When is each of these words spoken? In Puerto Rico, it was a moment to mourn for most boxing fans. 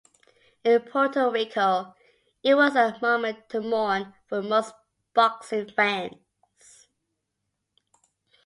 In 0.63 0.81
Puerto 0.81 1.29
Rico, 1.29 1.93
it 2.41 2.55
was 2.55 2.75
a 2.75 2.97
moment 3.03 3.47
to 3.49 3.61
mourn 3.61 4.15
for 4.27 4.41
most 4.41 4.73
boxing 5.13 5.69
fans. 5.69 6.87